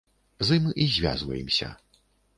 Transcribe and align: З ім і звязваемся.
З 0.47 0.57
ім 0.61 0.65
і 0.85 0.87
звязваемся. 0.95 1.73